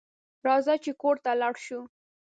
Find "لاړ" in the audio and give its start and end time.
1.41-1.53